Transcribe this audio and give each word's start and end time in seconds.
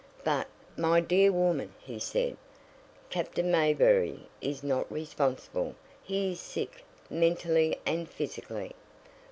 "But, 0.23 0.47
my 0.75 0.99
dear 0.99 1.31
woman," 1.31 1.75
he 1.79 1.99
said, 1.99 2.35
"Captain 3.11 3.51
Mayberry 3.51 4.21
is 4.41 4.63
not 4.63 4.91
responsible 4.91 5.75
he 6.01 6.31
is 6.31 6.39
sick, 6.39 6.83
mentally 7.07 7.79
and 7.85 8.09
physically." 8.09 8.71